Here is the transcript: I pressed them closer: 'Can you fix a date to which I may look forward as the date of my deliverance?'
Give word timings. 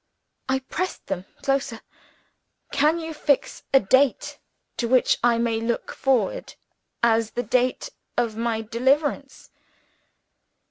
I 0.49 0.57
pressed 0.61 1.05
them 1.05 1.25
closer: 1.43 1.79
'Can 2.71 2.97
you 2.97 3.13
fix 3.13 3.61
a 3.71 3.79
date 3.79 4.39
to 4.77 4.87
which 4.87 5.19
I 5.23 5.37
may 5.37 5.61
look 5.61 5.91
forward 5.93 6.55
as 7.03 7.29
the 7.29 7.43
date 7.43 7.89
of 8.17 8.35
my 8.35 8.61
deliverance?' 8.61 9.51